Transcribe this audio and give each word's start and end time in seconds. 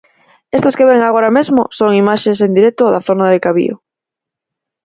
Estas 0.57 0.75
que 0.77 0.87
ven 0.89 1.01
agora 1.03 1.29
mesmo 1.37 1.61
son 1.77 1.99
imaxes 2.03 2.37
en 2.45 2.51
directo 2.57 2.83
da 2.93 3.05
zona 3.07 3.25
de 3.29 3.41
Cabío. 3.45 3.75